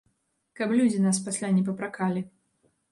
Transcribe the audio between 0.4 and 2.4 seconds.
Каб людзі нас пасля не папракалі.